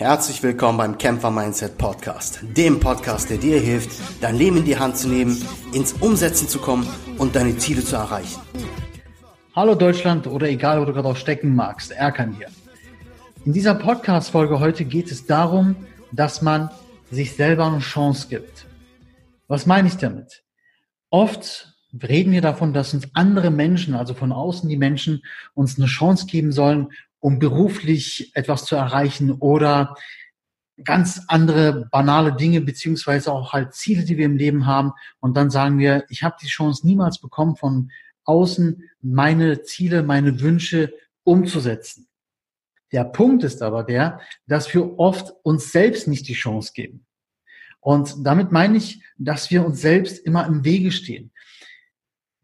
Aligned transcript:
Herzlich 0.00 0.42
willkommen 0.42 0.78
beim 0.78 0.96
Kämpfer 0.96 1.30
Mindset 1.30 1.76
Podcast, 1.76 2.40
dem 2.56 2.80
Podcast, 2.80 3.28
der 3.28 3.36
dir 3.36 3.60
hilft, 3.60 3.90
dein 4.22 4.34
Leben 4.34 4.56
in 4.56 4.64
die 4.64 4.78
Hand 4.78 4.96
zu 4.96 5.08
nehmen, 5.08 5.36
ins 5.74 5.92
Umsetzen 5.92 6.48
zu 6.48 6.58
kommen 6.58 6.88
und 7.18 7.36
deine 7.36 7.58
Ziele 7.58 7.84
zu 7.84 7.96
erreichen. 7.96 8.40
Hallo 9.54 9.74
Deutschland 9.74 10.26
oder 10.26 10.48
egal, 10.48 10.80
wo 10.80 10.86
du 10.86 10.94
gerade 10.94 11.06
auch 11.06 11.18
stecken 11.18 11.54
magst, 11.54 11.92
Erkan 11.92 12.32
hier. 12.32 12.46
In 13.44 13.52
dieser 13.52 13.74
Podcast-Folge 13.74 14.58
heute 14.58 14.86
geht 14.86 15.12
es 15.12 15.26
darum, 15.26 15.76
dass 16.12 16.40
man 16.40 16.70
sich 17.10 17.36
selber 17.36 17.66
eine 17.66 17.80
Chance 17.80 18.28
gibt. 18.30 18.64
Was 19.48 19.66
meine 19.66 19.88
ich 19.88 19.98
damit? 19.98 20.44
Oft 21.10 21.74
reden 22.02 22.32
wir 22.32 22.40
davon, 22.40 22.72
dass 22.72 22.94
uns 22.94 23.06
andere 23.12 23.50
Menschen, 23.50 23.94
also 23.94 24.14
von 24.14 24.32
außen 24.32 24.66
die 24.66 24.78
Menschen, 24.78 25.22
uns 25.52 25.76
eine 25.76 25.88
Chance 25.88 26.24
geben 26.24 26.52
sollen, 26.52 26.88
um 27.20 27.38
beruflich 27.38 28.34
etwas 28.34 28.64
zu 28.64 28.76
erreichen 28.76 29.32
oder 29.32 29.94
ganz 30.84 31.22
andere 31.28 31.88
banale 31.90 32.34
Dinge 32.34 32.60
beziehungsweise 32.60 33.32
auch 33.32 33.52
halt 33.52 33.74
Ziele, 33.74 34.04
die 34.04 34.16
wir 34.16 34.24
im 34.24 34.36
Leben 34.36 34.66
haben. 34.66 34.92
Und 35.20 35.36
dann 35.36 35.50
sagen 35.50 35.78
wir, 35.78 36.04
ich 36.08 36.22
habe 36.22 36.36
die 36.42 36.48
Chance 36.48 36.86
niemals 36.86 37.20
bekommen, 37.20 37.56
von 37.56 37.90
außen 38.24 38.88
meine 39.02 39.62
Ziele, 39.62 40.02
meine 40.02 40.40
Wünsche 40.40 40.92
umzusetzen. 41.24 42.08
Der 42.92 43.04
Punkt 43.04 43.44
ist 43.44 43.62
aber 43.62 43.84
der, 43.84 44.20
dass 44.46 44.72
wir 44.74 44.98
oft 44.98 45.32
uns 45.42 45.70
selbst 45.70 46.08
nicht 46.08 46.26
die 46.28 46.34
Chance 46.34 46.72
geben. 46.74 47.06
Und 47.80 48.26
damit 48.26 48.52
meine 48.52 48.76
ich, 48.76 49.02
dass 49.16 49.50
wir 49.50 49.64
uns 49.64 49.80
selbst 49.80 50.18
immer 50.18 50.46
im 50.46 50.64
Wege 50.64 50.90
stehen. 50.90 51.32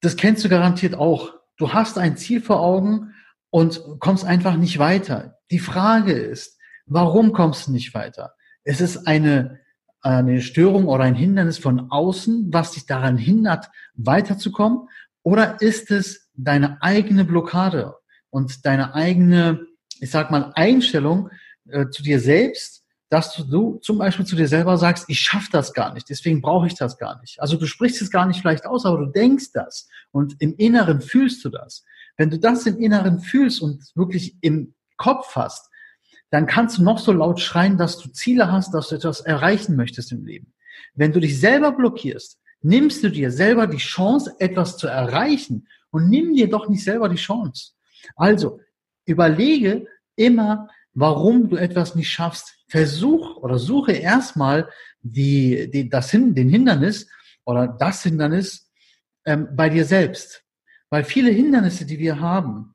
Das 0.00 0.16
kennst 0.16 0.44
du 0.44 0.48
garantiert 0.48 0.94
auch. 0.94 1.34
Du 1.56 1.72
hast 1.72 1.98
ein 1.98 2.16
Ziel 2.16 2.40
vor 2.40 2.60
Augen 2.60 3.14
und 3.50 3.82
kommst 4.00 4.24
einfach 4.24 4.56
nicht 4.56 4.78
weiter. 4.78 5.38
Die 5.50 5.58
Frage 5.58 6.12
ist, 6.12 6.58
warum 6.86 7.32
kommst 7.32 7.68
du 7.68 7.72
nicht 7.72 7.94
weiter? 7.94 8.34
Es 8.64 8.80
ist 8.80 9.06
eine, 9.06 9.60
eine 10.00 10.40
Störung 10.40 10.86
oder 10.86 11.04
ein 11.04 11.14
Hindernis 11.14 11.58
von 11.58 11.90
außen, 11.90 12.48
was 12.52 12.72
dich 12.72 12.86
daran 12.86 13.16
hindert, 13.16 13.68
weiterzukommen? 13.94 14.88
Oder 15.22 15.60
ist 15.60 15.90
es 15.90 16.30
deine 16.34 16.82
eigene 16.82 17.24
Blockade 17.24 17.94
und 18.30 18.64
deine 18.66 18.94
eigene, 18.94 19.66
ich 20.00 20.10
sag 20.10 20.30
mal, 20.30 20.52
Einstellung 20.54 21.30
äh, 21.68 21.88
zu 21.88 22.02
dir 22.02 22.20
selbst, 22.20 22.84
dass 23.10 23.34
du, 23.34 23.78
zum 23.82 23.98
Beispiel 23.98 24.26
zu 24.26 24.36
dir 24.36 24.48
selber 24.48 24.76
sagst, 24.76 25.06
ich 25.08 25.20
schaffe 25.20 25.48
das 25.50 25.72
gar 25.72 25.94
nicht, 25.94 26.08
deswegen 26.10 26.42
brauche 26.42 26.66
ich 26.66 26.74
das 26.74 26.98
gar 26.98 27.20
nicht. 27.20 27.40
Also 27.40 27.56
du 27.56 27.66
sprichst 27.66 28.02
es 28.02 28.10
gar 28.10 28.26
nicht 28.26 28.40
vielleicht 28.40 28.66
aus, 28.66 28.84
aber 28.84 28.98
du 28.98 29.06
denkst 29.06 29.52
das 29.52 29.88
und 30.10 30.36
im 30.40 30.54
Inneren 30.56 31.00
fühlst 31.00 31.44
du 31.44 31.48
das. 31.48 31.84
Wenn 32.16 32.30
du 32.30 32.38
das 32.38 32.66
im 32.66 32.78
Inneren 32.78 33.20
fühlst 33.20 33.62
und 33.62 33.84
wirklich 33.94 34.36
im 34.42 34.74
Kopf 34.96 35.36
hast, 35.36 35.70
dann 36.30 36.46
kannst 36.46 36.78
du 36.78 36.82
noch 36.82 36.98
so 36.98 37.12
laut 37.12 37.40
schreien, 37.40 37.78
dass 37.78 37.98
du 37.98 38.10
Ziele 38.10 38.52
hast, 38.52 38.74
dass 38.74 38.88
du 38.88 38.96
etwas 38.96 39.20
erreichen 39.20 39.76
möchtest 39.76 40.12
im 40.12 40.26
Leben. 40.26 40.52
Wenn 40.94 41.12
du 41.12 41.20
dich 41.20 41.40
selber 41.40 41.72
blockierst, 41.72 42.38
nimmst 42.60 43.02
du 43.02 43.10
dir 43.10 43.30
selber 43.30 43.66
die 43.66 43.78
Chance, 43.78 44.34
etwas 44.38 44.76
zu 44.76 44.86
erreichen 44.86 45.68
und 45.90 46.10
nimm 46.10 46.34
dir 46.34 46.50
doch 46.50 46.68
nicht 46.68 46.84
selber 46.84 47.08
die 47.08 47.16
Chance. 47.16 47.72
Also, 48.16 48.60
überlege 49.06 49.86
immer, 50.16 50.68
warum 50.92 51.48
du 51.48 51.56
etwas 51.56 51.94
nicht 51.94 52.10
schaffst. 52.10 52.57
Versuch 52.68 53.36
oder 53.36 53.58
suche 53.58 53.92
erstmal 53.92 54.68
die, 55.00 55.70
die, 55.70 55.88
das, 55.88 56.10
den 56.10 56.48
Hindernis 56.48 57.08
oder 57.44 57.66
das 57.66 58.02
Hindernis 58.02 58.70
ähm, 59.24 59.48
bei 59.54 59.68
dir 59.68 59.84
selbst. 59.84 60.44
Weil 60.90 61.04
viele 61.04 61.30
Hindernisse, 61.30 61.86
die 61.86 61.98
wir 61.98 62.20
haben, 62.20 62.74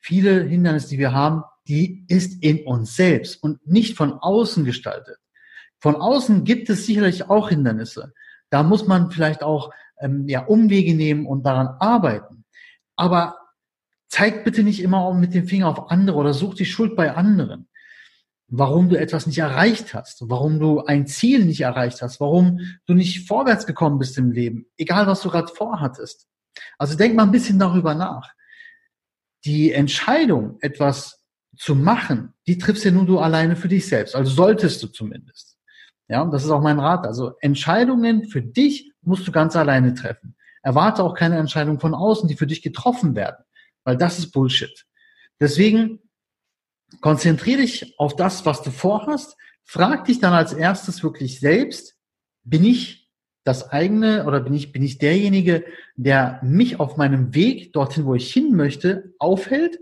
viele 0.00 0.42
Hindernisse, 0.42 0.88
die 0.88 0.98
wir 0.98 1.12
haben, 1.12 1.42
die 1.68 2.04
ist 2.08 2.42
in 2.42 2.66
uns 2.66 2.96
selbst 2.96 3.42
und 3.42 3.66
nicht 3.66 3.96
von 3.96 4.14
außen 4.14 4.64
gestaltet. 4.64 5.18
Von 5.78 5.96
außen 5.96 6.44
gibt 6.44 6.70
es 6.70 6.86
sicherlich 6.86 7.28
auch 7.28 7.48
Hindernisse. 7.48 8.12
Da 8.50 8.62
muss 8.62 8.86
man 8.86 9.10
vielleicht 9.10 9.42
auch 9.42 9.70
ähm, 9.98 10.28
ja, 10.28 10.44
Umwege 10.44 10.94
nehmen 10.94 11.26
und 11.26 11.44
daran 11.44 11.68
arbeiten. 11.78 12.44
Aber 12.96 13.38
zeig 14.08 14.44
bitte 14.44 14.62
nicht 14.62 14.80
immer 14.82 14.98
auch 14.98 15.14
mit 15.14 15.34
dem 15.34 15.46
Finger 15.46 15.68
auf 15.68 15.90
andere 15.90 16.16
oder 16.16 16.34
such 16.34 16.54
die 16.54 16.66
Schuld 16.66 16.96
bei 16.96 17.14
anderen. 17.14 17.68
Warum 18.54 18.90
du 18.90 18.98
etwas 18.98 19.26
nicht 19.26 19.38
erreicht 19.38 19.94
hast, 19.94 20.28
warum 20.28 20.60
du 20.60 20.84
ein 20.84 21.06
Ziel 21.06 21.46
nicht 21.46 21.62
erreicht 21.62 22.02
hast, 22.02 22.20
warum 22.20 22.60
du 22.84 22.92
nicht 22.92 23.26
vorwärts 23.26 23.64
gekommen 23.64 23.98
bist 23.98 24.18
im 24.18 24.30
Leben, 24.30 24.66
egal 24.76 25.06
was 25.06 25.22
du 25.22 25.30
gerade 25.30 25.48
vorhattest. 25.48 26.28
Also 26.76 26.94
denk 26.94 27.14
mal 27.14 27.22
ein 27.22 27.30
bisschen 27.30 27.58
darüber 27.58 27.94
nach. 27.94 28.30
Die 29.46 29.72
Entscheidung, 29.72 30.58
etwas 30.60 31.24
zu 31.56 31.74
machen, 31.74 32.34
die 32.46 32.58
triffst 32.58 32.84
ja 32.84 32.90
nur 32.90 33.06
du 33.06 33.20
alleine 33.20 33.56
für 33.56 33.68
dich 33.68 33.88
selbst. 33.88 34.14
Also 34.14 34.30
solltest 34.30 34.82
du 34.82 34.88
zumindest. 34.88 35.56
Ja, 36.08 36.20
und 36.20 36.30
das 36.30 36.44
ist 36.44 36.50
auch 36.50 36.60
mein 36.60 36.78
Rat. 36.78 37.06
Also 37.06 37.32
Entscheidungen 37.40 38.28
für 38.28 38.42
dich 38.42 38.92
musst 39.00 39.26
du 39.26 39.32
ganz 39.32 39.56
alleine 39.56 39.94
treffen. 39.94 40.36
Erwarte 40.62 41.02
auch 41.04 41.14
keine 41.14 41.38
Entscheidung 41.38 41.80
von 41.80 41.94
außen, 41.94 42.28
die 42.28 42.36
für 42.36 42.46
dich 42.46 42.60
getroffen 42.60 43.16
werden, 43.16 43.42
weil 43.84 43.96
das 43.96 44.18
ist 44.18 44.30
Bullshit. 44.30 44.84
Deswegen 45.40 46.00
konzentriere 47.00 47.62
dich 47.62 47.98
auf 47.98 48.16
das, 48.16 48.44
was 48.46 48.62
du 48.62 48.70
vorhast. 48.70 49.36
Frag 49.64 50.04
dich 50.04 50.20
dann 50.20 50.32
als 50.32 50.52
erstes 50.52 51.02
wirklich 51.02 51.40
selbst, 51.40 51.96
bin 52.44 52.64
ich 52.64 53.10
das 53.44 53.70
eigene 53.70 54.26
oder 54.26 54.40
bin 54.40 54.54
ich, 54.54 54.72
bin 54.72 54.82
ich 54.82 54.98
derjenige, 54.98 55.64
der 55.96 56.40
mich 56.42 56.78
auf 56.78 56.96
meinem 56.96 57.34
Weg 57.34 57.72
dorthin, 57.72 58.04
wo 58.04 58.14
ich 58.14 58.32
hin 58.32 58.54
möchte, 58.54 59.14
aufhält? 59.18 59.78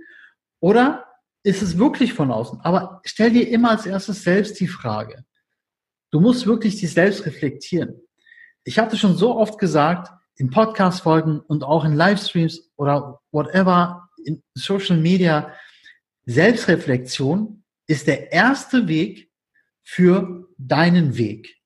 Oder 0.61 1.07
ist 1.43 1.63
es 1.63 1.79
wirklich 1.79 2.15
von 2.15 2.31
außen? 2.31 2.61
Aber 2.61 3.01
stell 3.05 3.31
dir 3.31 3.49
immer 3.49 3.71
als 3.71 3.87
erstes 3.87 4.23
selbst 4.23 4.61
die 4.61 4.69
Frage. 4.69 5.25
Du 6.11 6.21
musst 6.21 6.47
wirklich 6.47 6.81
dich 6.81 6.93
selbst 6.93 7.25
reflektieren. 7.27 8.01
Ich 8.65 8.79
hatte 8.79 8.97
schon 8.97 9.17
so 9.17 9.37
oft 9.37 9.59
gesagt, 9.59 10.11
in 10.37 10.51
Podcast-Folgen 10.51 11.41
und 11.41 11.65
auch 11.65 11.85
in 11.85 11.95
Livestreams 11.95 12.71
oder 12.77 13.21
whatever, 13.31 14.09
in 14.25 14.43
Social 14.55 14.97
Media, 14.97 15.53
Selbstreflexion 16.31 17.65
ist 17.89 18.07
der 18.07 18.31
erste 18.31 18.87
Weg 18.87 19.33
für 19.83 20.49
deinen 20.59 21.17
Weg. 21.17 21.57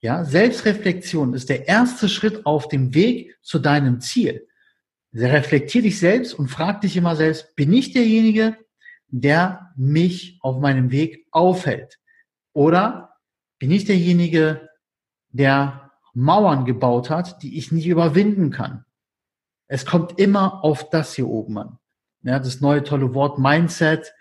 Ja, 0.00 0.24
Selbstreflexion 0.24 1.34
ist 1.34 1.48
der 1.48 1.68
erste 1.68 2.08
Schritt 2.08 2.44
auf 2.44 2.66
dem 2.66 2.94
Weg 2.94 3.38
zu 3.42 3.60
deinem 3.60 4.00
Ziel. 4.00 4.48
Reflektier 5.14 5.82
dich 5.82 6.00
selbst 6.00 6.34
und 6.34 6.48
frag 6.48 6.80
dich 6.80 6.96
immer 6.96 7.14
selbst, 7.14 7.54
bin 7.54 7.72
ich 7.72 7.92
derjenige, 7.92 8.56
der 9.06 9.72
mich 9.76 10.40
auf 10.42 10.60
meinem 10.60 10.90
Weg 10.90 11.28
aufhält? 11.30 12.00
Oder 12.52 13.14
bin 13.60 13.70
ich 13.70 13.84
derjenige, 13.84 14.68
der 15.28 15.92
Mauern 16.12 16.64
gebaut 16.64 17.08
hat, 17.08 17.40
die 17.44 17.56
ich 17.56 17.70
nicht 17.70 17.86
überwinden 17.86 18.50
kann? 18.50 18.84
Es 19.68 19.86
kommt 19.86 20.18
immer 20.18 20.64
auf 20.64 20.90
das 20.90 21.14
hier 21.14 21.28
oben 21.28 21.56
an. 21.58 21.78
Ja, 22.28 22.38
das 22.38 22.60
neue 22.60 22.84
tolle 22.84 23.14
Wort 23.14 23.38
Mindset, 23.38 24.12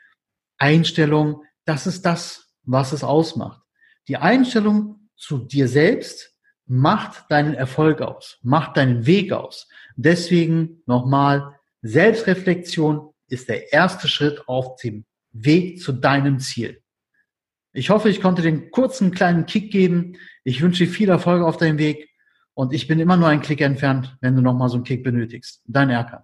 Einstellung, 0.57 1.43
das 1.65 1.87
ist 1.87 2.05
das, 2.05 2.53
was 2.63 2.93
es 2.93 3.03
ausmacht. 3.03 3.61
Die 4.07 4.15
Einstellung 4.15 5.09
zu 5.17 5.39
dir 5.39 5.67
selbst 5.67 6.33
macht 6.65 7.29
deinen 7.29 7.53
Erfolg 7.53 8.01
aus, 8.01 8.39
macht 8.43 8.77
deinen 8.77 9.05
Weg 9.05 9.33
aus. 9.33 9.67
Deswegen 9.97 10.81
nochmal, 10.85 11.59
Selbstreflexion 11.81 13.13
ist 13.27 13.49
der 13.49 13.73
erste 13.73 14.07
Schritt 14.07 14.47
auf 14.47 14.77
dem 14.77 15.03
Weg 15.33 15.81
zu 15.81 15.91
deinem 15.91 16.39
Ziel. 16.39 16.81
Ich 17.73 17.89
hoffe, 17.89 18.07
ich 18.07 18.21
konnte 18.21 18.41
den 18.41 18.71
kurzen 18.71 19.11
kleinen 19.11 19.45
Kick 19.45 19.69
geben. 19.69 20.17
Ich 20.45 20.61
wünsche 20.61 20.85
dir 20.85 20.89
viel 20.89 21.09
Erfolg 21.09 21.43
auf 21.43 21.57
deinem 21.57 21.77
Weg 21.77 22.09
und 22.53 22.71
ich 22.71 22.87
bin 22.87 23.01
immer 23.01 23.17
nur 23.17 23.27
einen 23.27 23.41
Klick 23.41 23.59
entfernt, 23.59 24.15
wenn 24.21 24.33
du 24.33 24.41
nochmal 24.41 24.69
so 24.69 24.75
einen 24.75 24.85
Kick 24.85 25.03
benötigst. 25.03 25.61
Dein 25.65 25.89
Erkan. 25.89 26.23